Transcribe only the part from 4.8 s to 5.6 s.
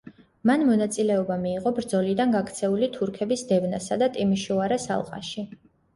ალყაში.